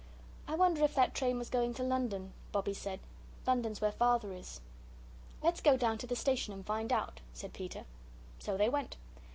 [0.47, 3.01] "I wonder if that train was going to London," Bobbie said.
[3.45, 4.59] "London's where Father is."
[5.43, 7.85] "Let's go down to the station and find out," said Peter.
[8.39, 8.97] So they went.